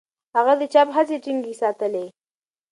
[0.35, 2.05] هغه د چاپ هڅې ټینګې ساتلې.